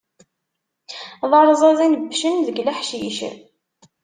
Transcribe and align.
D 1.29 1.31
arẓaz 1.39 1.79
inebbcen 1.85 2.37
deg 2.47 2.57
leḥcic. 2.67 3.17